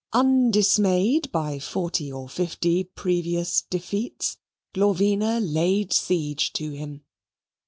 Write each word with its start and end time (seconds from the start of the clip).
Undismayed 0.13 1.31
by 1.31 1.59
forty 1.59 2.11
or 2.11 2.27
fifty 2.27 2.83
previous 2.83 3.61
defeats, 3.61 4.37
Glorvina 4.73 5.39
laid 5.39 5.93
siege 5.93 6.51
to 6.53 6.71
him. 6.71 7.03